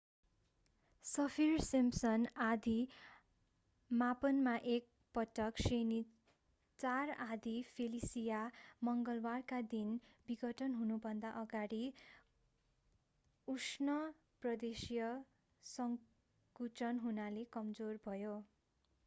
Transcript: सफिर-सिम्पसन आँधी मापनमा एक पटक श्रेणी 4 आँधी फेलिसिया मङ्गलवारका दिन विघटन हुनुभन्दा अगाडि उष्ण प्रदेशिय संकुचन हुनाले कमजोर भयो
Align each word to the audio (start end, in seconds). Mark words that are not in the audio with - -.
सफिर-सिम्पसन 1.05 2.25
आँधी 2.43 2.77
मापनमा 3.91 4.55
एक 4.71 4.87
पटक 5.15 5.61
श्रेणी 5.61 5.99
4 6.79 7.11
आँधी 7.25 7.53
फेलिसिया 7.71 8.39
मङ्गलवारका 8.83 9.59
दिन 9.73 9.91
विघटन 10.27 10.73
हुनुभन्दा 10.73 11.31
अगाडि 11.41 11.83
उष्ण 13.47 13.97
प्रदेशिय 14.41 15.03
संकुचन 15.65 16.99
हुनाले 16.99 17.43
कमजोर 17.53 17.99
भयो 18.05 18.33